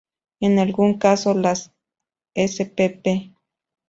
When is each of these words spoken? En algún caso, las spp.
En 0.39 0.57
algún 0.57 0.97
caso, 0.97 1.35
las 1.35 1.75
spp. 2.33 3.35